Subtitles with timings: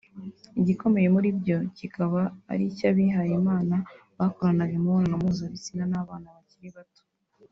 [0.59, 3.75] igikomeye muri byo kikaba ari icy’abihaye Imana
[4.17, 7.01] bakoranaga imibonano mpuzabitsina n’abana bakiri bato